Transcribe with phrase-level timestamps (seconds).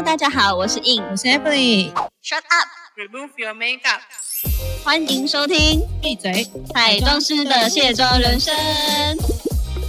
[0.00, 1.92] Hello，大家好，我是 In，我是 Emily。
[2.22, 4.00] Shut up，Remove your makeup。
[4.82, 6.50] 欢迎收听闭嘴！
[6.72, 8.54] 彩妆师的卸妆人生。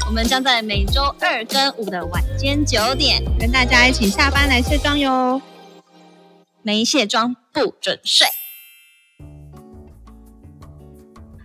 [0.06, 5.42] 我们将在每周二跟五的晚间九点，跟大家一起下班来卸妆哟。
[6.62, 8.28] 没卸妆不准睡。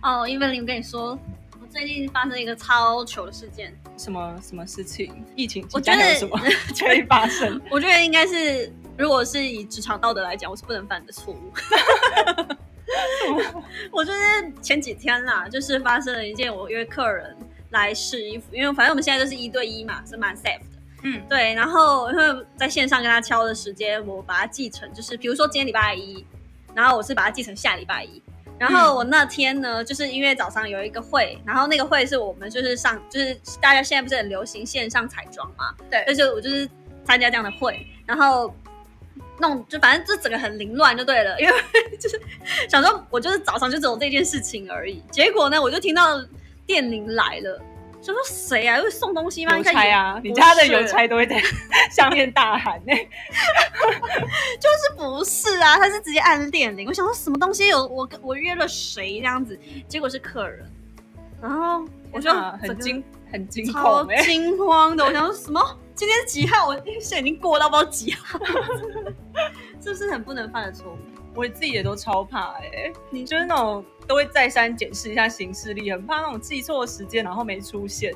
[0.03, 1.17] 哦，Evelyn，我跟你说，
[1.61, 3.73] 我最近发生一个超糗的事件。
[3.97, 5.25] 什么什么事情？
[5.35, 6.39] 疫情期我觉得间还有什么
[6.79, 7.59] 可以发生？
[7.71, 11.51] 我觉得应该是，如果是以职场道德来讲，我是不能犯的错误。
[13.91, 14.19] 我就是
[14.61, 17.35] 前几天啦，就是发生了一件，我约客人
[17.71, 20.77] 来试衣服，因为反正我们现在就是一对一嘛，是蛮 safe 的。
[21.03, 22.23] 嗯，对，然后因为
[22.55, 26.25] 在线上跟他敲的时间，我把它记成就是，比如说今天礼拜一，
[26.73, 28.21] 然后我是把它记成下礼拜一。
[28.59, 36.03] 然后我那天呢，就是因为早上有一个会，然后那个会是我们就是上，就是大家现在不是很流行线上彩妆嘛，对。
[36.07, 36.67] 就是我就是
[37.03, 38.53] 参加这样的会，然后
[39.39, 41.53] 弄就反正就整个很凌乱就对了，因为
[41.99, 42.19] 就是
[42.67, 46.19] 想说我就是早上就只有这件事情而已，结果呢我就听到
[46.65, 47.61] 电铃来了，
[48.01, 48.79] 就说谁啊？
[48.81, 49.57] 会送东西吗？
[49.57, 51.41] 邮差啊，你家的邮差都会在
[51.91, 52.93] 下面大喊呢、
[54.59, 55.77] 就是不是啊？
[55.77, 56.87] 他是直接按电铃。
[56.87, 60.65] 我想说什么东西有我跟我约了谁这样子，结果是客人，
[61.41, 65.03] 然后我就啊很惊很惊超恐哎、惊慌的。
[65.03, 65.61] 我想说什么？
[65.95, 66.67] 今天是几号？
[66.67, 68.39] 我现在已经过到不知道几号，
[69.83, 70.97] 是不是很不能犯的错误？
[71.37, 78.11] 我自己也都超怕哎、你就是那种都会再三检视一下行事历，很怕那种记错时间然后没出现。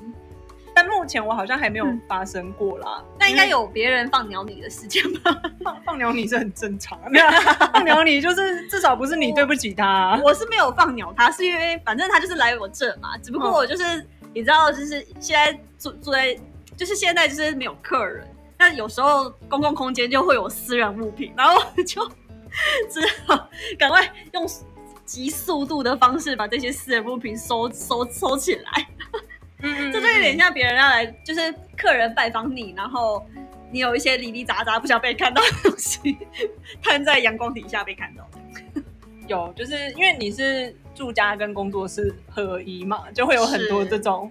[0.74, 3.04] 但目前我好像还没有发生过啦。
[3.20, 5.40] 那应该有别人放鸟你的事件吧？
[5.64, 6.98] 放放鸟你是很正常，
[7.74, 13.84] 放鸟你就是至少不是你对不起他、啊我是没有放鸟他，是因为反正他就是来我这嘛，只不过嗯我就是、
[14.34, 16.36] 你知道，就是现在住住在，
[16.78, 18.26] 就是现在就是没有客人，
[18.58, 22.10] 那有时候公共空间就会有私人物品，然后就
[22.90, 24.48] 只好赶快用
[25.06, 28.88] 极速度的方式把这些私人物品收收收起来，
[29.62, 33.26] 嗯这就有点像别人要来，就是客人拜访你，然后。
[33.74, 36.18] 你有一些零零杂杂不想被看到的东西，
[36.84, 38.30] 摊在阳光底下被看到。
[39.28, 44.30] 有，就是因为你是住家跟工作室合一嘛，就会有很多这种，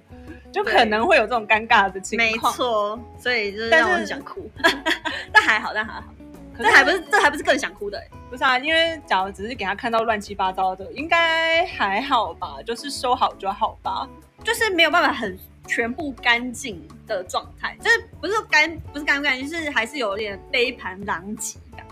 [0.52, 2.58] 就可能会有这种尴尬的情况没。
[2.58, 4.47] 错，所以就是但是让我很想哭，
[5.32, 6.19] 但还好，但还好，可
[6.62, 14.09] 这还不是这还不是更想哭的、欸，不是啊，因为假如只是给他看到乱七八糟的，应该还好吧，就是收好就好吧。
[14.43, 21.87] 就是没有办法很全部干净的状态，就是不是说干不是干不干净，就是还是有点杯盘狼藉感。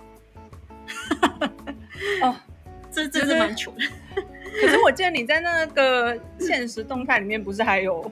[2.22, 2.34] 哦，
[2.90, 3.84] 这这就是是蛮糗的，
[4.62, 8.10] 可是我记得你在那个现实动态里面不是还有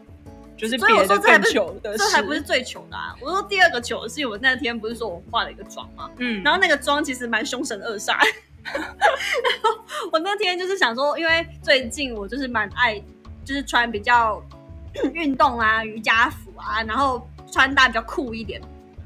[0.57, 1.45] 就是所以我别的更说这还不
[1.93, 1.99] 是？
[1.99, 3.15] 这还不是最穷的啊！
[3.21, 6.11] 我说第二个糗的是，我那天不是说我化了一个妆吗？
[6.19, 8.17] 嗯，然后那个妆其实蛮凶神恶煞。
[8.65, 8.75] 然
[9.63, 12.99] 后我那天就是想说，因为最近我就是蛮爱，
[13.45, 14.43] 就是穿比较
[15.15, 18.61] 运动啊、瑜伽服啊，然后穿搭比较酷一点。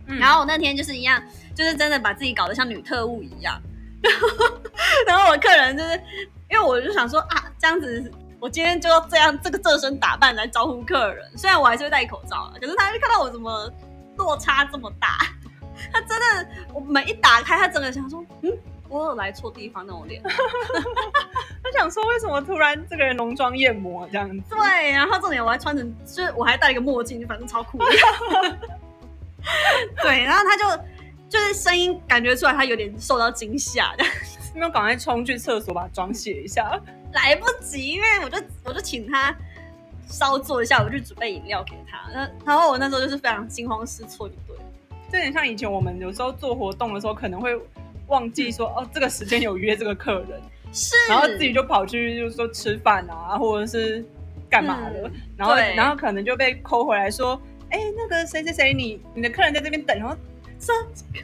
[0.06, 1.22] 嗯然后我那天就是一样，
[1.54, 3.60] 就是真的把自己搞得像女特务一样。
[4.02, 4.28] 然后，
[5.06, 6.00] 然后我客人就是，
[6.50, 8.10] 因为我就想说啊，这样子，
[8.40, 11.30] 我今天就要这样这个这身打扮来招呼客人。
[11.36, 13.70] 虽然我还是会戴口罩啊，可是他就看到我怎么
[14.16, 15.18] 落差这么大，
[15.92, 18.50] 他真的，我门一打开，他整个想说，嗯，
[18.88, 20.22] 我有来错地方那种脸。
[21.62, 24.42] 他想说为什么突然这个人浓妆艳抹这样子？
[24.48, 27.84] 对，然后重点我还穿成，就是我还戴了一个墨镜，反正超酷的。
[30.02, 30.82] 对，然后他就
[31.28, 33.94] 就是声音感觉出来，他有点受到惊吓，
[34.54, 36.80] 有没有赶快冲去厕所把妆卸一下？
[37.12, 39.34] 来不及，因为我就我就请他
[40.06, 41.98] 稍坐一下，我就准备饮料给他。
[42.12, 44.62] 那然后我那时候就是非常惊慌失措，就对了。
[45.10, 47.58] 这有点像以前我们有时候做活动的时候，可能会
[48.06, 50.40] 忘记说哦，这个时间有约这个客人，
[50.72, 54.04] 是，然后自己就跑去就是说吃饭啊，或者是
[54.48, 57.40] 干嘛的，嗯然后然后可能就被扣回来说，
[57.70, 60.16] 哎、那个谁谁谁，你你的客人在这边等，然后
[60.62, 60.74] 说，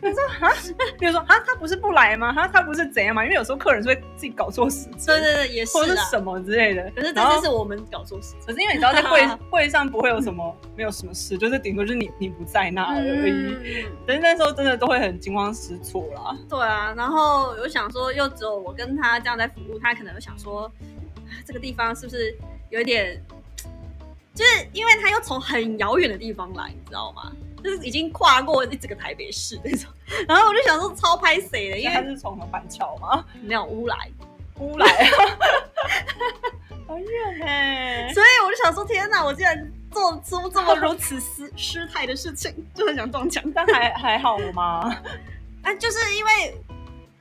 [0.00, 0.52] 我说啊，
[0.98, 2.32] 比如说啊，他不是不来吗？
[2.34, 3.22] 他他不是怎样吗？
[3.22, 5.80] 因为有时候客人是会自己搞错时间，对对对，也是啊。
[5.80, 6.90] 或者是什么之类的。
[6.94, 8.40] 可是这然后次是我们搞错事情。
[8.46, 13.30] 可是因为你知道，在会 会上不会有什么，没有什么事，就是顶多就是你你不在那而已。
[13.30, 16.36] 嗯，可是那时候真的都会很惊慌失措啦。
[16.48, 22.34] 对啊，然后我想说，又只有我跟他这样在服务，他可能会想说，啊这个地方是不是
[22.70, 23.22] 有一点，
[24.34, 27.32] 就是因为他又从很遥远的地方来，你知道吗？
[27.66, 29.90] 就是已经跨过一整个台北市那种，
[30.28, 33.96] 然后我就想说超拍谁的，因为他是从板桥嘛，没有乌来，
[34.60, 34.86] 乌来，
[36.86, 43.42] 好远呢、所以我就想说，天哪，我竟然做出这么如此失失态的事情，就很想撞墙。
[43.52, 44.96] 但还还好吗？
[45.62, 46.56] 啊，就是因为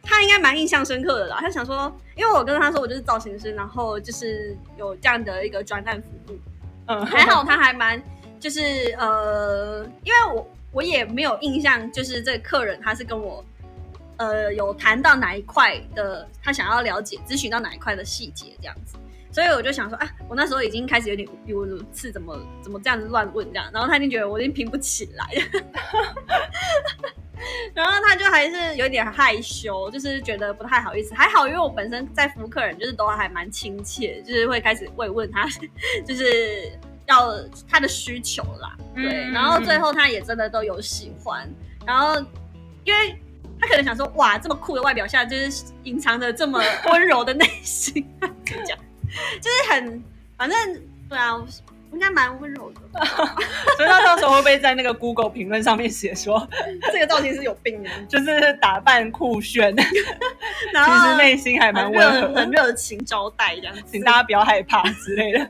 [0.03, 1.37] 他应该蛮印象深刻的啦。
[1.39, 6.37] 他想说，因为我跟他说我就是造型师，然后就是有这样的一个专案服务，
[6.85, 7.99] 嗯，还好他还蛮
[8.45, 8.61] 就是
[8.99, 13.43] 呃，因为我我也没有印象，就是这个客人他是跟我
[14.17, 18.97] 呃有谈到哪一块的，他想要了解咨询到哪一块的细节这样子。
[19.31, 25.65] 所以我就想说啊，我那时候已经开始有点语无伦次，怎么怎么这样子乱问这样，然后他已经觉得我已经拼不起来了，
[27.73, 31.15] 然后他就还是有点害羞，就是觉得不太好意思。
[31.15, 35.47] 还好，因为我本身在服务客人，就是都还蛮亲切，就是会开始慰问他，
[36.05, 36.71] 就是
[37.07, 37.33] 要
[37.67, 39.25] 他的需求啦，对。
[39.25, 41.49] 嗯然后最后他也真的都有喜欢，
[41.85, 42.19] 然后
[42.83, 43.19] 因为。
[43.57, 46.61] 他可能想说，哇，这么酷的外表下，就是隐藏着这么
[46.91, 48.05] 温柔的内心，
[48.43, 48.77] 这样。
[49.41, 50.03] 就是很，
[50.37, 51.41] 反正对啊，
[51.91, 52.81] 应该蛮温柔的。
[53.77, 56.47] 所以他到时候会不会在那个 Google 评论上面写说，
[56.91, 59.73] 这个造型师有病的，就是打扮酷炫，
[60.73, 65.47] 然其后实内心还蛮很温和、很和，热情招待这样子，请大家不要害怕之类的，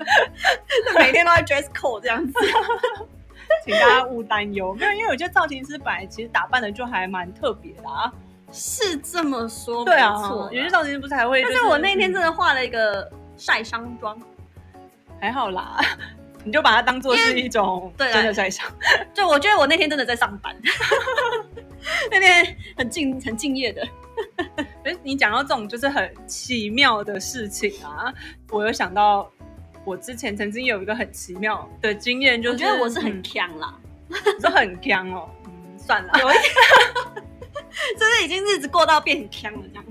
[0.98, 2.34] 每天都在 dress code 这样子。
[3.64, 4.74] 请大家勿担忧。
[4.76, 8.12] 没有，因为我觉得造型师本来其实打扮的就还蛮特别的啊。
[8.52, 10.14] 是这么说，对啊
[10.52, 14.18] 有些造型师不是还会、就但是我那天真的化了一个晒伤妆，
[15.20, 15.80] 还好啦，
[16.46, 18.66] 你就把它当做是一种真的在上。
[19.14, 20.56] 就我觉得我那天真的在上班，
[22.12, 23.86] 那天很敬很敬业的。
[24.84, 28.14] 哎，你讲到这种就是很奇妙的事情啊，
[28.52, 29.30] 我有想到
[29.84, 33.74] 我之前曾经有一个很奇妙的经验，就是我觉得我是很嗯强啦，
[34.08, 36.44] 你说很强哦，嗯，算了，有一天，
[37.98, 39.86] 就是已经日子过到变很强了这样。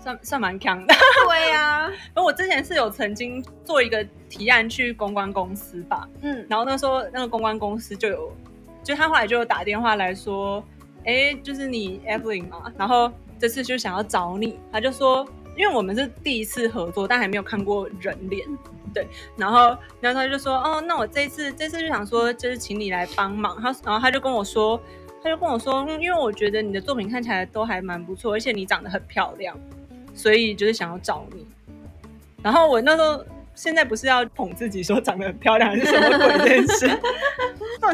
[0.00, 0.94] 算算蛮强的。
[1.28, 8.32] 对呀、啊，而我之前是有曾经做一个提案去公关公司吧，嗯，然后那时候那个公关公司就有，
[8.82, 10.64] 就他后来就有打电话来说，
[11.04, 15.26] 哎，就是你 Evelyn 嘛，然后这次就想要找你，他就说，
[15.56, 18.46] 因为我们是第一次合作，但还没有看过人脸，
[18.92, 19.06] 对，
[19.36, 24.80] 然后然后他就说，哦，那我这次这次就想说，就是请你来帮忙，他然后他就跟我说。
[25.22, 29.54] 他就跟我说，嗯，因为我觉得你的作品看起来都还蛮不错，而且你长得很漂亮，
[30.14, 31.46] 所以就是想要找你。
[32.42, 33.24] 然后我那时候
[33.54, 36.88] 现在不是要捧自己说长得很漂亮还是什么鬼这件事，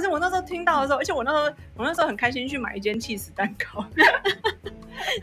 [0.01, 3.85] 是我那时候听到的时候，而且我那时候我那时候很开心去买一间 cheese 蛋糕，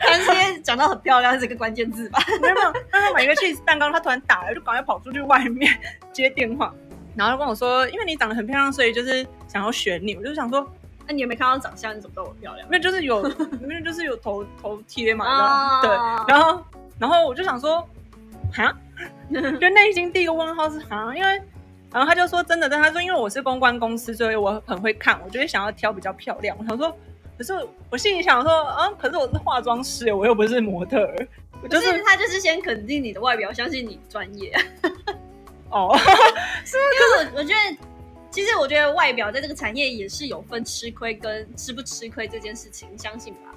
[0.00, 5.72] 但是今天讲到很漂亮是一个关键字吧，没有没有，那时候买一个 cheese 蛋糕，他突然打了，就赶快跑出去外面
[6.12, 6.74] 接电话，
[7.14, 10.14] 然后就跟我说，因为你长得很漂亮，所以就是想要选你。
[10.16, 10.68] 我就想说，
[11.06, 11.96] 那你有没有看到长相？
[11.96, 12.68] 你怎么知道我漂亮？
[12.68, 13.26] 没有就是有，
[13.62, 16.62] 因为就是有头头贴嘛，哦对，然后
[17.04, 17.86] 然后我就想说，
[18.50, 18.74] 哈，
[19.60, 21.42] 就内心第一个问号是哈，因为。
[21.92, 26.56] 然后他就说真的，但他说因为我是公关公司，所以我很会看，我就会想要挑比较漂亮。
[26.58, 26.90] 我想说，
[27.36, 27.52] 可是
[27.90, 31.28] 我心里想说，啊，可是我是化妆师，我又不是模特儿，
[31.64, 34.50] 就就是是他就是先肯定你的外表，相信你专业。
[35.70, 35.94] 哦，
[36.66, 37.76] 因为我我觉得，
[38.30, 43.54] 其实我觉得外表在这个产业也是有分吃亏跟吃不吃亏这件事情，相信吧？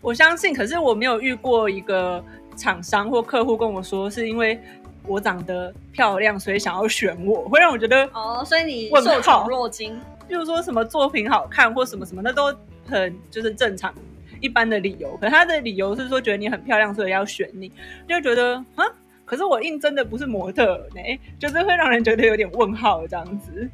[0.00, 2.22] 我相信，可是我没有遇过一个
[2.56, 4.58] 厂商或客户跟我说，是因为
[5.06, 10.00] 我长得漂亮，所以想要选我，会让我觉得，哦，所以你受宠若惊。
[10.26, 12.54] 比如说什么作品好看或什么什么，那都
[12.86, 13.94] 很就是正常
[14.40, 15.16] 一般的理由。
[15.18, 17.70] 可他的理由是说觉得你很漂亮，所以要选你，
[18.08, 18.84] 就觉得啊，
[19.26, 23.68] 可是我应征的不是模特儿呢，就是会让人觉得有点问号这样子。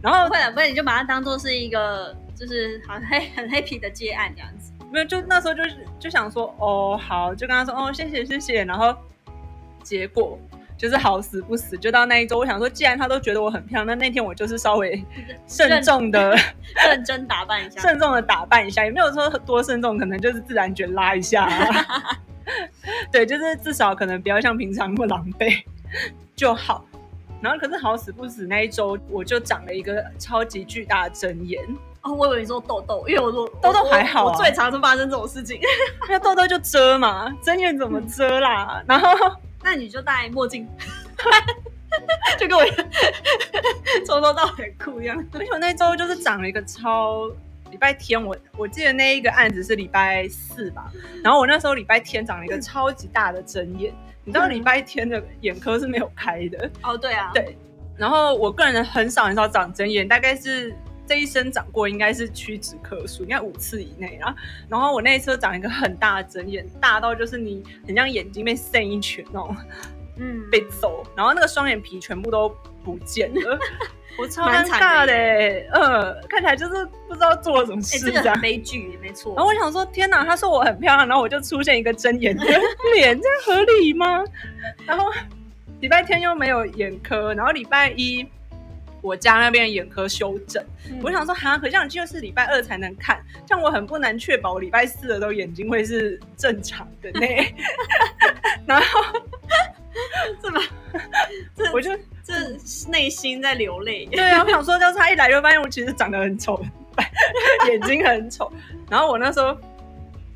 [0.00, 4.70] 然后不会了，不然，你就把它当做是一个就是很黑很 happy 的接案这样子。
[4.92, 8.94] 没有，就那时候就是就想说，哦，好，就跟他说，哦，谢谢谢谢，然后
[9.82, 10.38] 结果
[10.78, 15.04] 就是好死不死，就到那一周，我想说，既然他都觉得我很漂亮，那那天我就是稍微
[15.46, 16.36] 慎重的、
[16.86, 17.80] 认真打扮一下。
[17.80, 22.18] 慎重的打扮一下，也没有说多慎重，可能就是自然卷拉一下、啊，
[23.10, 25.62] 对，就是至少可能不要像平常那么狼狈
[26.34, 26.84] 就好。
[27.42, 31.62] 然后可是好死不死那一周，我就长了一个超级巨大的针眼，
[32.06, 35.60] 哦，我以为你说痘痘，因为我说痘痘还好啊我我最常是发生这种事情。
[36.08, 38.82] 那痘痘就遮嘛，针眼怎么遮啦？
[38.86, 39.08] 然后。
[39.64, 40.64] 那你就戴墨镜，
[42.38, 42.64] 就跟我
[44.06, 45.16] 从头到尾很酷一样。
[45.32, 47.28] 而且我那周就是长了一个超
[47.72, 50.88] 礼拜天我，我记得那一个案子是礼拜四吧，
[51.20, 57.58] 然后我那时候礼拜天长了一个超级大的针眼，你知道嗯礼拜天的眼科是没有开的，哦，对啊，对
[57.96, 60.72] 然后我个人很少很少长针眼，大概是
[61.06, 64.34] 这一生长过应该是屈指可数，应该五次以内啊。
[64.68, 69.56] 然后我那一次长一个很大的针眼，大到就是你很像眼睛被扇一拳那种。
[70.18, 72.48] 嗯，被揍，然后那个双眼皮全部都
[72.82, 73.58] 不见了，
[74.16, 78.40] 我超尴尬的欸，呃，看起来就是不知道做了什么哎、事这样这个很。
[78.40, 79.34] 悲剧，没错。
[79.36, 82.44] 然后我想说，天哪，他说我很漂亮，然后我就出现一个睁眼的
[82.96, 84.24] 脸，这样合理吗？
[84.86, 85.12] 然后
[85.80, 88.26] 礼拜天又没有眼科，然后礼拜一
[89.06, 97.20] 我家那边眼科休诊，嗯我想说，哈，可像就是礼拜二才能看，这样我很不难确保我礼拜四的时候眼睛会是正常的呢。
[98.66, 99.00] 然后
[100.42, 100.60] 这么，
[101.56, 101.90] 这我就
[102.24, 102.34] 这
[102.90, 104.06] 内心在流泪。
[104.06, 106.60] 对啊，我想说，就是他一来就发现我其实长得很丑，
[107.70, 108.52] 眼睛很丑。
[108.90, 109.56] 然后我那时候，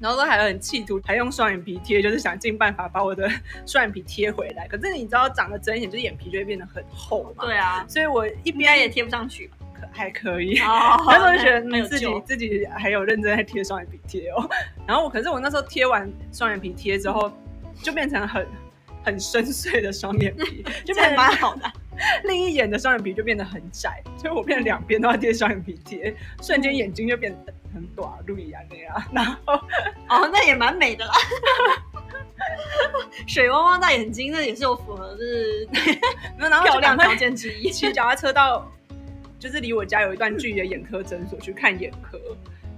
[0.00, 3.30] 然后都还很企图，还用双眼皮贴，就是想尽办法把我的
[3.66, 4.66] 双眼皮贴回来。
[4.66, 7.44] 可是你知道，长得真眼，就是眼皮就会变得很厚嘛。
[7.44, 9.50] 对啊，所以我一边也贴不上去
[9.92, 10.58] 还可以。
[10.60, 14.48] 哦那时候就觉得自己自己还有认真在贴双眼皮贴哦，
[14.86, 17.30] 然后我可是我那时候贴完双眼皮贴之后，
[17.82, 18.46] 就变成很
[19.04, 21.70] 很深邃的双眼皮，就变成还蛮好的。
[22.24, 29.02] 另一眼的双眼皮就变得很窄，所以我变成两边都要贴双眼皮贴，瞬间眼睛就变得很短，路易安那样。
[29.12, 29.54] 然后
[30.08, 31.12] 哦，那也蛮美的啦。
[33.26, 35.68] 水汪汪大眼睛，那也是有符合就是
[36.38, 37.70] 然后漂亮条件之一。
[37.72, 38.66] 骑脚踏车到，
[39.38, 42.18] 就是离我家有一段距离的眼科诊所去看眼科。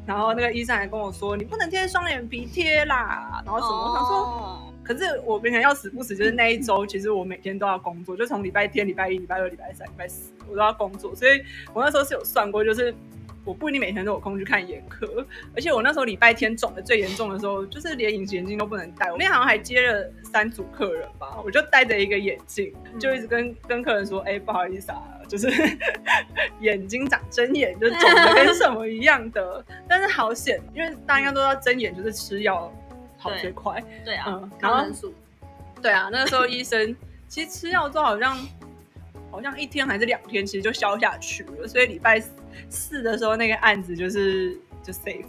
[0.05, 3.73] 然后那个医生还跟我说：“你不能贴双眼皮贴啦。”然后什么？
[3.73, 12.95] 我想说，哦，可是我跟你讲要死不死，就是那一周，其实我每天都要工作，就从礼拜天、礼拜一、礼拜二、礼拜三、礼拜四，我都要工作，所以我那时候是有算过，就是
[13.45, 25.49] 我不一定每天都有空去看眼科，而且我那时候礼拜天肿的最严重的时候，就是连隐形眼镜都不能戴，我那天好像还接了三组客人吧，我就戴着一个眼镜，就一直跟跟客人说，哎、不好意思啊，就是
[26.61, 32.73] 眼睛长针眼，就是肿的 跟什么一样的，但是好险，因为大家都知道针眼就是吃药
[33.31, 33.83] 好最快。
[34.05, 35.15] 对啊嗯，然后抗生素。
[35.81, 36.95] 对啊，那个时候医生
[37.29, 38.37] 其实吃药之后好像
[39.31, 41.67] 好像一天还是两天，其实就消下去了。
[41.67, 42.23] 所以礼拜
[42.69, 45.25] 四的时候那个案子就是就 safe，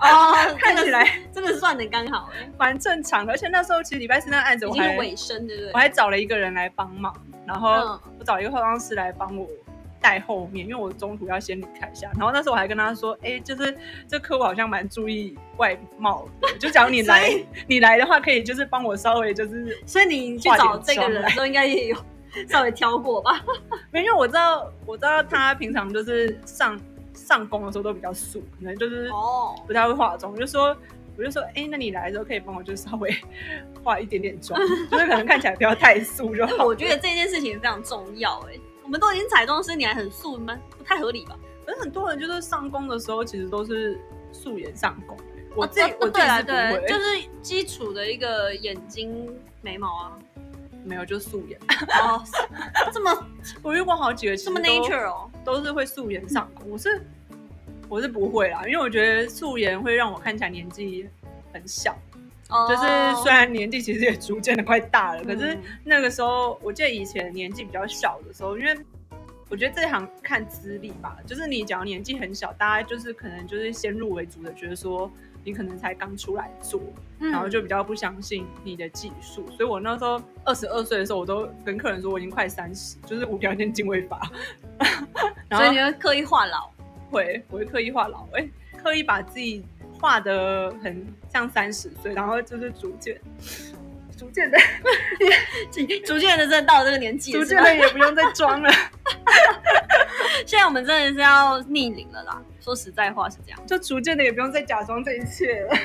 [0.00, 3.32] 哦， 看起来真的算的刚好哎，蛮正常的。
[3.32, 5.72] 而且那时候其实礼拜四那个案子我还是尾声，对不对？
[5.72, 7.14] 我还找了一个人来帮忙，
[7.46, 9.48] 然后嗯我找一个化妆师来帮我。
[10.00, 13.76] 带后面，因为我中途要先离开一下，然后那时候我还跟他说，哎、就是
[14.06, 17.30] 这客户好像蛮注意外貌的，就假如你来
[17.66, 21.96] 你来的话，可以就是帮我稍微就是所以你去找这个人的时候，应该也有
[22.48, 23.44] 稍微挑过吧？
[23.90, 26.78] 没有，因为我知道，我知道他平常就是上
[27.14, 30.30] 上工的时候都比较素，可能就是哦，不太会化妆。
[30.32, 30.76] 我就说，
[31.16, 33.10] 我就说，哎、那你来的时候可以帮我就稍微
[33.82, 34.60] 化一点点妆，
[34.90, 36.66] 就是可能看起来不要太素就好。
[36.66, 38.58] 我觉得这件事情非常重要哎。
[38.86, 40.56] 我们都已经彩妆师，你还很素吗？
[40.78, 41.36] 不太合理吧？
[41.66, 44.00] 可是很多人就是上工的时候，其实都是
[44.30, 45.16] 素颜上工。
[45.56, 49.28] 我哦自己、哦我自己是不对啊对，会，就是基础的一个眼睛、
[49.60, 50.18] 眉毛啊。
[50.84, 51.58] 没有就素颜。
[52.00, 52.22] 哦，
[52.94, 53.26] 这么
[53.60, 55.28] 我遇过好几个，其这么 nature 哦。
[55.44, 56.70] 都是会素颜上工。
[56.70, 57.04] 我是
[57.88, 61.08] 我是不会啦，因为我觉得素颜会让我看起来年纪
[61.52, 61.92] 很小。
[62.48, 65.62] 哦就是虽然年纪其实也逐渐的快大了，可是嗯。
[65.84, 68.76] 那个时候，我记得以前年纪比较小的时候，因为
[69.48, 75.10] 我觉得这一行看资历吧，就是你只要年纪很小，大家就是可能就是先入为主的觉得说
[75.44, 76.80] 你可能才刚出来做，
[77.20, 84.30] 嗯然后就比较不相信你的技术，所以我那时候二十二岁的时候，我都跟客人说我已经快三十，就是无条件敬畏法，
[85.48, 86.70] 然后所以你会刻意话老。
[87.08, 89.64] 会我会刻意话老，哎、刻意把自己
[90.00, 93.20] 画的很像三十岁，然后就是逐渐
[94.16, 94.58] 逐渐的。
[96.06, 98.70] 逐渐的，真的到了这个年纪 逐渐的也不用再装了，
[100.46, 102.42] 现在我们真的是要逆龄了啦。
[102.60, 103.66] 说实在话是这样。
[103.66, 105.78] 就逐渐的也不用再假装这一切了，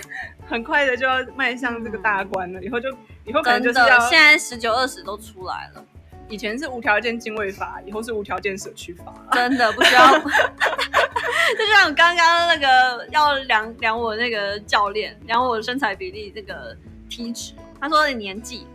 [0.47, 2.63] 很快的就要迈向这个大关了。
[2.63, 2.89] 以后就
[3.23, 5.85] 以后可能就是要，现在十九二十都出来了，
[6.27, 9.13] 以前是无条件敬畏法，以后是无条件舍去法。
[9.31, 10.19] 真的不需要。
[11.57, 16.75] 就像刚刚那个要量量我那个教练量我身材比例这个
[17.09, 18.65] 体脂，他说的年纪，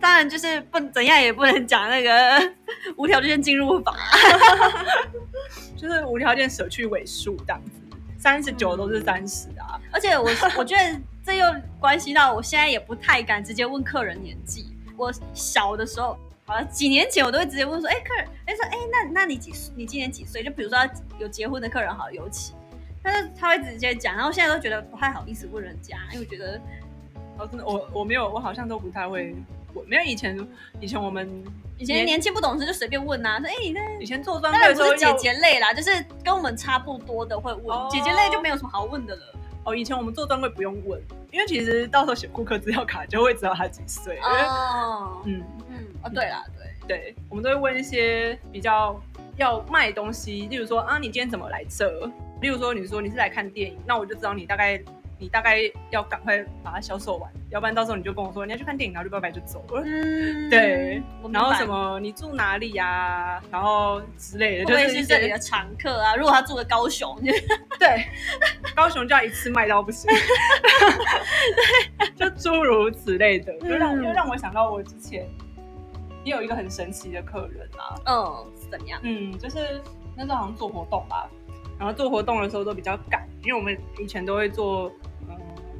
[0.00, 2.52] 当然就是不怎样也不能讲那个
[2.96, 3.96] 无条件进入法。
[5.76, 7.70] 就是无条件舍去尾数这样子，
[8.18, 9.78] 三十九都是三十啊。
[9.92, 11.46] 而且我我觉得这又
[11.78, 14.74] 关系到我现在也不太敢直接问客人年纪。
[14.96, 19.72] 我小的时候，好像几年前我都会直接问说，哎、客人，哎、说，哎、那那你几岁？
[19.76, 20.42] 你今年几岁？
[20.42, 20.78] 就比如说
[21.18, 22.52] 有结婚的客人好了，尤其，
[23.02, 26.60] 但是他会直接讲，然后现在都觉得不太好意思问人家，因为我觉得
[27.38, 29.34] 哦，真的，我 我没有，我好像都不太会
[29.72, 30.38] 我，没有以前
[30.80, 31.42] 以前我们
[31.78, 39.22] 以前年轻不懂事就随便问呐、说，哎、你那以前做专当柜不是姐的时候姐姐类啦，就是跟我们差不多的会问，哦姐姐类就没有什么好问的了。
[39.64, 41.00] 哦，以前我们做专柜不用问，
[41.32, 45.42] 因为其实到时候写顾客资料卡就会知道他几岁，哦，嗯。
[46.04, 46.64] 嗯，哦，对啦，对。
[46.86, 49.00] 对，我们都会问一些比较
[49.36, 51.90] 要卖东西，例如说啊，你今天怎么来这？
[52.42, 54.78] 例如说你说你是来看电影，那我就知道你大概
[55.18, 59.82] 你大概要赶快把它销售完，要不然到时候你就跟我说你要去看电影，然后就拜拜就走了。
[59.82, 66.14] 嗯，对然后什么你住哪里呀、然后之类的，就是这里的常客啊？
[66.16, 67.18] 如果他住的高雄，
[67.80, 68.04] 对，
[68.76, 70.10] 高雄就要一次卖到不行，
[71.96, 75.26] 对， 就诸如此类的，就让嗯就让我想到我之前
[76.24, 78.98] 也有一个很神奇的客人啊，嗯，是怎样？
[79.02, 79.80] 嗯，就是
[80.16, 81.28] 那时候好像做活动吧，
[81.78, 84.90] 然后做活动的时候都比较赶，因为我们以前都会做，
[85.28, 85.36] 嗯，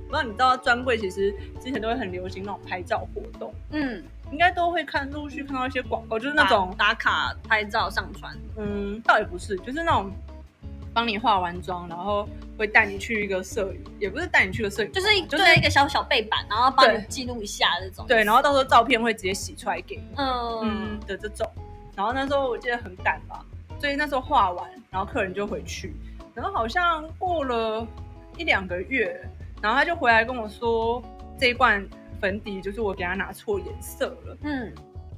[0.07, 10.11] 不知道你知道专柜其实之前都会很流行那种拍照活动，嗯，应该都会看陆续看到一些广告，就是那种打打卡拍照上传，嗯，倒也不是，就是那种
[10.95, 18.07] 帮你化完妆，然后会带你去一个摄影，也不是带你去个摄影，就是就就是是一个小小背板，然后帮你对记录一下这种。
[18.07, 21.47] 对，然后到时候照片会直接洗出来给你，嗯嗯的这种。
[21.97, 23.45] 然后那时候我记得很赶吧，
[23.81, 25.93] 所以那时候画完，然后客人就回去，
[26.33, 27.87] 然后好像过了
[28.37, 29.21] 一两个月，
[29.61, 31.03] 然后他就回来跟我说，
[31.39, 31.85] 这一罐
[32.21, 34.37] 粉底就是我给他拿错颜色了。
[34.43, 34.73] 嗯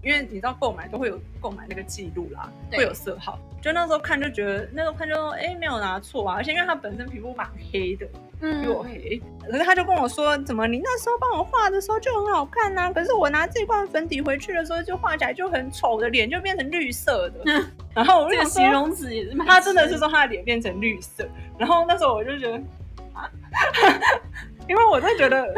[0.06, 3.36] 因为你知道购买都会有购买那个记录啦，对会有色号。
[3.60, 6.36] 就那时候看就觉得，那时候看就说，哎、没有拿错啊。
[6.36, 8.06] 而且因为他本身皮肤蛮黑的，
[8.40, 17.40] 嗯比我黑，可是他就跟我说，怎么你那时候帮我画的时候就很好看呐、可是我拿这罐粉底回去的时候，就画起来就很丑，的脸就变成绿色的。
[17.46, 22.56] 嗯然后我就这个想说形容词也是他真的是说他的脸变成绿色，然后那时候我就觉得，
[23.12, 23.28] 啊
[24.68, 25.52] 因为我就觉得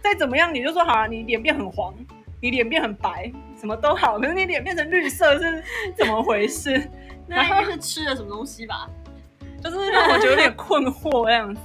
[0.00, 1.92] 再怎么样你就说好啊，你脸变很黄，
[2.40, 5.62] 你脸变很白，什么都好，可是你脸变成绿色是
[5.96, 6.88] 怎么回事？
[7.26, 8.88] 那应该是吃了什么东西吧？
[9.62, 11.60] 就是让我觉得有点困惑这样子。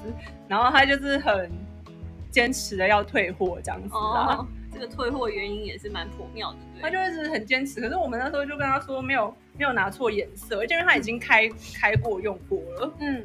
[0.47, 1.51] 然后他就是很
[2.31, 4.37] 坚持的要退货这样子啊。
[4.37, 6.89] 哦，这个退货原因也是蛮颇妙的，他。
[6.89, 13.23] 就一直很坚持，可是我们那时候就跟他说没有没有拿错颜色，而且因为他已经开开过用过了，嗯，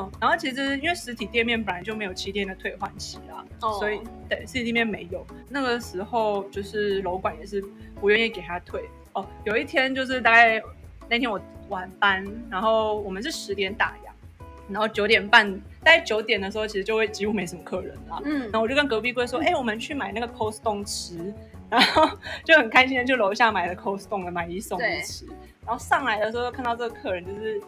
[0.00, 5.26] 嗯，然后其实因为实体店面本来就没有七天的退换期啦，哦所以对实体店面没有。
[5.48, 7.62] 那个时候就是楼管也是
[8.00, 9.26] 不愿意给他退哦。
[9.44, 10.62] 有一天就是大概
[11.08, 18.20] 那天我晚班，然后我们是十点打烊，然后九点半大概九点的时候，其实就会几乎没什么客人啦。
[18.24, 21.32] 嗯然后我就跟隔壁柜说：“哎、我们去买那个 Cold Stone 吃。
[21.70, 22.10] ”然后
[22.44, 25.24] 就很开心的去楼下买了 Cold Stone 的买一送一吃。
[25.64, 27.60] 然后上来的时候看到这个客人就是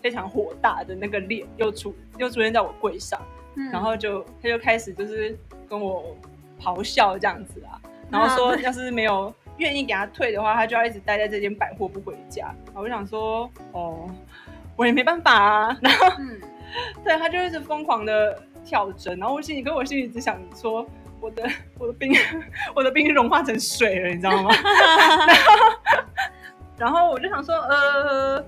[0.00, 3.20] 非常火大的那个脸又出又出现在我柜上，
[3.56, 5.36] 嗯然后就他就开始就是
[5.68, 6.16] 跟我
[6.60, 7.80] 咆哮这样子啊，
[8.10, 12.54] 然后说要是没有愿意给他退的话，他就要一直待在这间百货不回家。
[12.66, 14.08] 然后我就想说，哦，
[14.76, 15.76] 我也没办法啊。
[15.80, 16.40] 然后嗯，
[17.02, 20.86] 对他就一直疯狂的跳针，然后我心里，跟我心里只想说，
[21.20, 22.12] 我的我的冰
[22.76, 24.50] 我的冰融化成水了，你知道吗？
[26.76, 28.44] 然后我就想说，呃，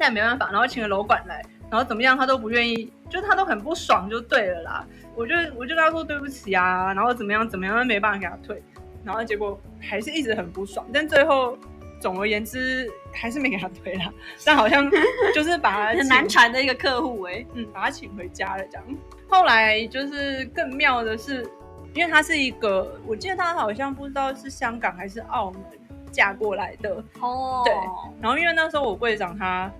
[0.00, 4.86] 但没办法，然后请了楼管来，然后怎么样他都不愿意，就他都很不爽就对了啦。
[5.14, 8.62] 我就我就跟他说对不起啊，然后怎么样怎么样，没办法给他退，
[9.04, 11.54] 然后结果还是一直很不爽，但最后
[12.00, 14.10] 总而言之还是没给他退啦，
[14.42, 14.90] 但好像
[15.34, 17.44] 就是把他 很请难缠的一个客户哎。
[17.52, 18.84] 嗯，把他请回家了这样。
[19.28, 21.46] 后来就是更妙的是，
[21.92, 25.60] 因为他是一个，我记得他好像不知道是香港还是澳门
[26.10, 27.72] 嫁过来的，哦，对
[28.20, 29.70] 然后因为那时候我柜长他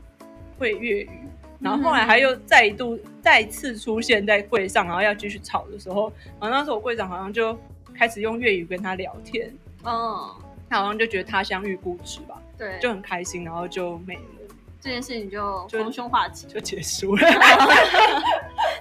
[0.60, 1.10] 会粤语，
[1.58, 7.58] 然后后来他又再度再次出现在柜上，然后要继续吵的时候，然后那时候我柜长好像就
[7.94, 9.50] 开始用粤语跟他聊天，
[9.84, 10.30] 嗯，
[10.68, 17.26] 他好像就觉得他乡遇故知吧，对，就很开心，然后就没了，这件事情就就逢凶化吉，就结束了。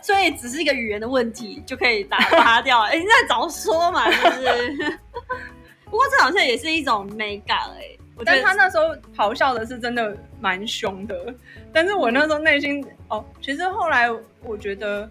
[0.01, 2.81] 所以只是一个语言的问题就可以打 发掉。
[2.83, 4.99] 哎、你在早说嘛，是不是？
[5.85, 11.33] 不过这好像也是一种美感哎、但他那时候咆哮的是真的蛮凶的，
[11.71, 14.09] 但是我那时候内心哦，其实后来
[14.43, 15.09] 我觉得，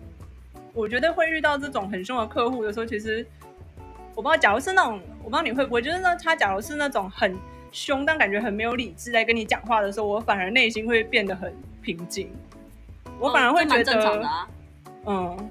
[0.75, 3.27] 我觉得会遇到这种很凶的客户的时候，其实
[4.15, 7.37] 我不知道，假如是那种，我不知道你会不会，就是那他假如是那种很
[7.73, 12.31] 凶但感觉很没有理智在跟你讲话的时候，我反而内心会变得很平静，
[13.19, 14.49] 我反而会觉得，正常的啊，
[15.07, 15.51] 嗯，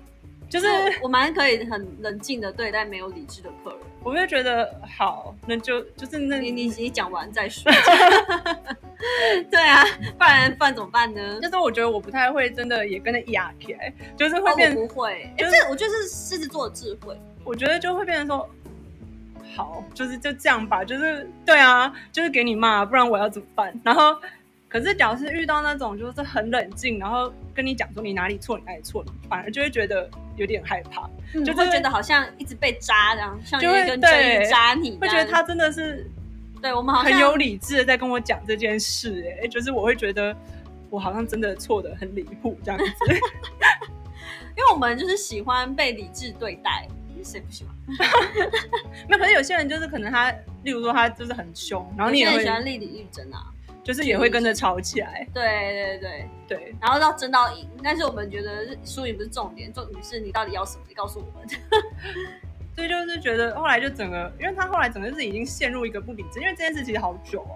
[0.50, 3.80] 就就是是我蛮可以很冷静的对待没有理智的客人。
[4.03, 7.71] 我就觉得好，那就就是那你你你讲完再说。
[9.51, 9.83] 对啊，
[10.17, 11.39] 不然不然怎么办呢？
[11.41, 17.19] 就是我觉得我不太会真的也跟着压起来，就是会哦变我不会，哎、就是这我觉得是狮子座的智慧。
[17.43, 18.49] 我觉得就会变成说，
[19.55, 23.73] 好，就是就这样吧，就是对啊，就是给你骂，不然我要怎么办？
[23.83, 24.15] 然后，
[24.69, 36.10] 可是假如是遇到那种就是很冷静，然后跟你讲说你哪里错，你哪里错，你反而就会觉得有点害怕，就就是会觉得好像一直被扎这样，像就会一根针对一直扎你这样，会觉得他真的是
[36.62, 40.36] 对我们好像很有理智的在跟我讲这件事、哎，就是我会觉得
[40.89, 42.86] 我好像真的错的很离谱这样子。
[44.58, 46.88] 因为我们就是喜欢被理智对待，
[47.23, 47.75] 谁不喜欢？
[49.08, 50.32] 没有，可是有些人就是可能他，
[50.63, 53.53] 例如说他就是很凶，然后你也会喜欢立理力争啊，
[53.88, 55.26] 就是也会跟着吵起来。
[55.34, 61.47] 对对对，对，然后到争到赢，但是我们觉得输赢不是重点，重点是你到底要什么，你告诉我们。
[62.76, 67.56] 所以就是觉得后来就整个，因为他后来整个是已经陷入一个不理智，因为这件事其实好久哦，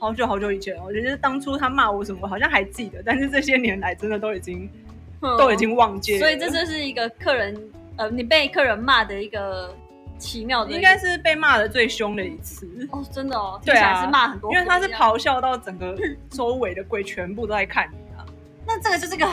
[0.00, 4.68] 好久好久以前哦，我觉得当初他骂我什么，我好像还记得，但是这些年来真的都已经
[5.38, 6.18] 都已经忘记了。
[6.18, 7.56] 所以这就是一个客人，
[7.96, 9.72] 呃，你被客人骂的一个
[10.18, 12.66] 奇妙的，应该是被骂的最凶的一次。
[12.90, 15.96] 哦，真的哦， 对啊，是骂很多因为他是，咆哮到整个
[16.30, 18.26] 周围的鬼全部都在看你啊。
[18.66, 19.26] 那这个就是个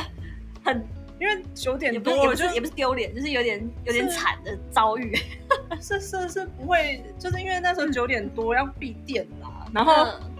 [0.63, 0.85] 很
[1.19, 5.17] 因为九点多，我就也不是也不是丢脸，就是有点有点惨的遭遇。
[5.81, 10.31] 是是是不会，就是因为那时候九点多要闭店啦，然后、嗯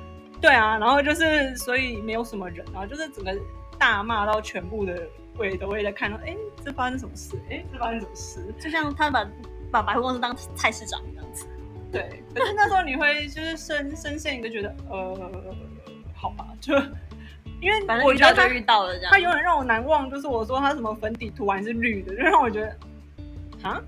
[0.42, 3.36] 对啊，然后就是所以没有什么人，然后就是整个
[3.80, 5.02] 大骂到全部的
[5.36, 7.36] 鬼都会在看到，哎，这发生什么事？
[7.50, 8.54] 哎，这发生什么事？
[8.60, 9.26] 就像他把
[9.72, 11.46] 把百货公司当菜市场这样子。
[11.92, 15.32] 对， 可是那时候你会就是深深陷一个觉得，呃，
[16.14, 16.74] 好吧，就
[17.62, 19.12] 因为反正我觉得他遇到就遇到了这样。
[19.12, 23.82] 他永远让我难忘，就是我说他什么粉底涂完是绿的，就让我觉得，啊，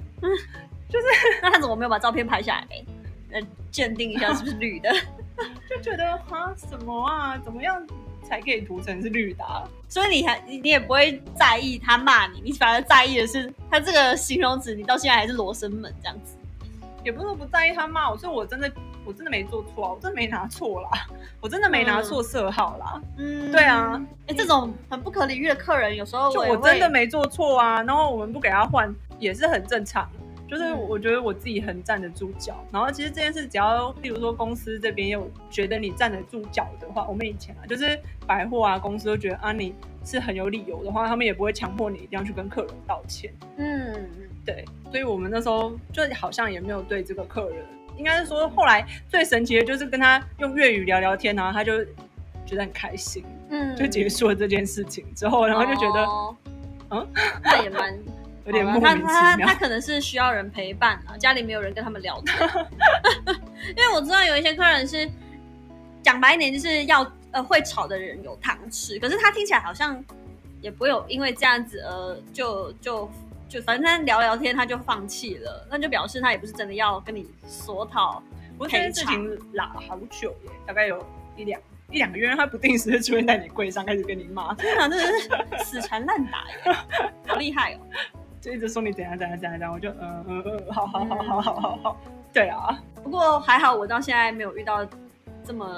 [1.42, 2.86] 那他怎么没有把照片拍下来？
[3.34, 4.90] 呃，鉴定一下是不是绿的？
[5.70, 7.86] 就觉得啊什么啊，怎么样
[8.24, 9.64] 才可以涂成是绿的、啊？
[9.90, 16.36] 所以你还你你也不会在意他骂你，你反而在意的是他这个形容词，你到现在还是罗生门这样子。
[17.04, 18.70] 也不是说不在意他骂我，是我真的
[19.06, 20.90] 我真的没做错啊，我真的没拿错啦，
[21.40, 30.10] 我真的没拿错色号啦，嗯，对啊，哎、这种很不可理喻的客人，有时候就我真的没做错啊，然后我们不给他换也是很正常。
[30.48, 30.80] 就是嗯。
[30.88, 39.74] 我觉得我自己很站得住脚，然后其实这件事只要，例如说公司这边有觉得你站得住脚的话，我们以前啊，就是百货啊公司都觉得啊你
[40.06, 43.32] 是很有理由的话，他们也不会强迫你一定要去跟客人道歉。
[43.58, 44.10] 嗯，
[44.46, 47.66] 对，所以我们那时候就好像也没有对这个客人，
[47.98, 51.84] 应该是说后来最神奇的就是跟他用粤语聊聊天，然后他就
[52.46, 53.76] 觉得很开心，嗯。
[53.76, 56.36] 就结束了这件事情之后，然后就觉得、哦。
[56.90, 57.08] 嗯，
[57.44, 57.94] 那也蛮
[58.48, 59.54] 有点莫名其妙他他他。
[59.54, 62.36] 可能是需要人陪伴啊， 家里没有人跟他们聊天。
[63.70, 65.08] 因为我知道有一些客人是
[66.02, 70.04] 讲白一点，就是要呃会吵的人有糖吃，可是他听起来好像
[70.62, 73.10] 也不会有因为这样子而就就
[73.50, 78.24] 就反正他聊聊天他就放弃了，那就表示他也不是真的要跟你索讨。
[78.54, 81.06] 不过这件事情拉了好久耶，大概有
[81.36, 85.30] 一两 一两个月，他不定时会出现在你柜上，开始跟你骂，真的是
[85.64, 86.78] 死缠烂打耶，
[87.28, 87.80] 好厉害哦！
[88.48, 91.98] 就一直说你怎样怎样怎样怎样，我就嗯嗯嗯，好好好好好好好，
[92.34, 94.88] 对啊，不过还好，我到现在没有遇到
[95.46, 95.70] 这么，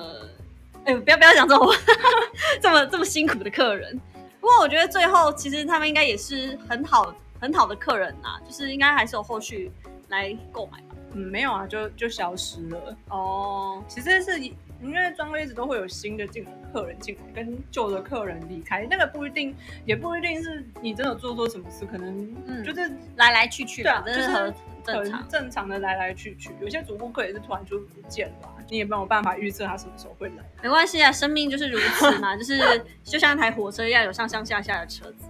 [0.85, 1.67] 哎、不要不要讲这种
[2.61, 3.99] 这么这么辛苦的客人。
[4.39, 9.71] 不过我觉得最后其实他们应该也是很好很好的客人呐、就是应该还是有后续
[10.09, 10.95] 来购买吧。
[11.13, 12.95] 嗯，没有啊，就就消失了。
[13.09, 14.39] 哦，其实是
[14.81, 25.29] 因为专柜一直都会有新的进客人进来，跟旧的客人离开，那个不一定，也不一定是你真的做错什么事，可能嗯就是来来去去吧，对啊，就是很正常很。
[25.29, 26.51] 正常的来来去去。
[26.61, 30.35] 有些主顾客也是突然就不见了啊、你也没有办法预测他什么时候会来。
[30.61, 32.59] 没关系啊，生命就是如此嘛， 就是
[33.03, 35.25] 就像一台火车一样，有上上下下的车子。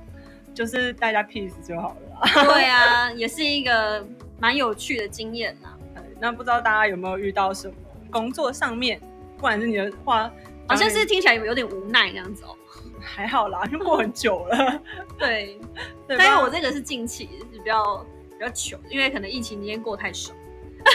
[0.54, 2.44] 就是大家 peace 就好了啦。
[2.44, 4.06] 对啊，也是一个
[4.40, 5.70] 蛮有趣的经验呐。
[5.96, 7.74] 哎那不知道大家有没有遇到什么
[8.12, 9.00] 工作上面，
[9.40, 10.32] 不然是你的话，
[10.68, 12.56] 好像是听起来有点无奈这样子哦。
[13.02, 14.82] 还好啦，因为过很久了。
[15.18, 15.58] 对，
[16.06, 20.38] 但是我这个是近期是比较比较糗，因为可能疫情期间过太爽，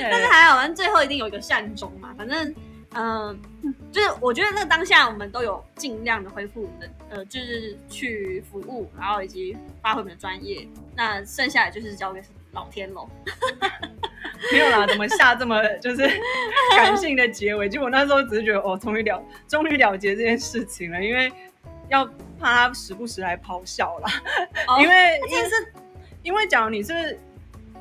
[0.00, 2.14] 但是还好，反正最后一定有一个善终嘛。
[2.16, 2.54] 反正，
[2.94, 3.36] 嗯、
[3.90, 10.66] 就是我觉得那个当下我们都有尽量的恢复我们的呃，就是去服务，然后以及发挥我们的专业。
[10.94, 12.22] 那剩下的就是交给
[12.56, 13.08] 老天龙。
[14.52, 16.08] 没有啦，怎么下这么就是
[16.76, 17.68] 感性的结尾？
[17.70, 21.32] 结果那时候只是觉得哦，终于了，终于了结这件事情了，因为
[21.88, 22.04] 要
[22.38, 24.10] 怕他时不时来咆哮啦。
[24.68, 25.72] 哦 因为因为是
[26.22, 27.18] 因为假如你是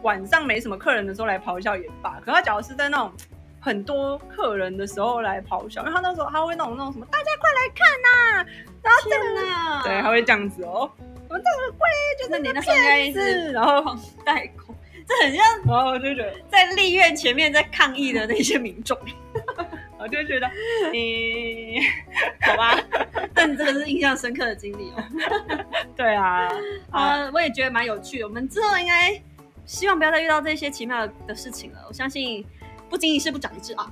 [0.01, 3.11] 晚上没什么客人的时候来咆哮也罢，可他假如是在那种
[3.59, 8.49] 很多客人的时候来咆哮，因为他那时候他会那种那种什么大家快来看呐、
[8.81, 9.83] 然后这个！
[9.83, 10.89] 对，他会这样子哦，
[11.27, 11.87] 我们这么贵
[12.19, 14.73] 就是你那时候应该是，然后狂带口，
[15.07, 18.97] 这很像然后我就觉得，在立院前面在抗议的那些民众，
[19.99, 20.49] 我就觉得，
[20.91, 21.79] 你，
[22.41, 22.79] 好吧？
[23.33, 25.03] 但你这个是印象深刻的经历哦。
[25.95, 26.47] 对啊，
[26.91, 28.27] 啊，啊，我也觉得蛮有趣的。
[28.27, 29.19] 我们之后应该
[29.65, 31.79] 希望不要再遇到这些奇妙的事情了。
[31.87, 32.45] 我相信
[32.89, 33.91] 不经一事不长一智啊。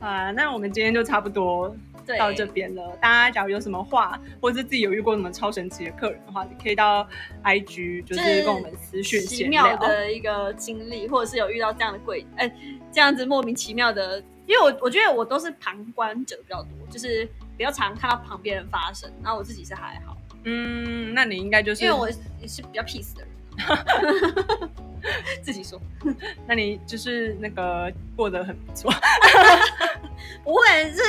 [0.00, 2.96] 啊，那我们今天就差不多对，到这边了。
[3.00, 7.08] 大家假如有什么话，或者是自己有遇过什么超神奇的客人的话，你可以到
[7.42, 9.48] IG 就就是是跟我们私讯奇。
[9.48, 12.52] 妙的一个经历，或者是有遇到这样的贵，哎、
[12.92, 23.30] 这样子莫名其妙的，因为我我觉得我都是旁观者比较多，就是比较常看到旁边人发生，然后我自己是还好，嗯，那你应该就是因为我也是比较 peace 的人。
[25.42, 25.80] 自己说，
[26.46, 28.92] 那你就是那个过得很不错。
[30.42, 31.02] 不会，就是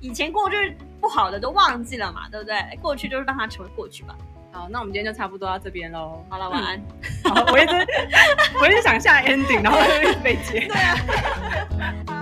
[0.00, 2.56] 以前过去不好的都忘记了嘛，对不对？
[2.80, 4.16] 过去就是让它成为过去吧。
[4.52, 6.24] 好，那我们今天就差不多到这边喽。
[6.28, 6.82] 好了，晚安。
[7.24, 7.86] 好，我一直
[8.60, 10.66] 我一直想下 ending，然后就被截。
[10.66, 12.19] 对啊。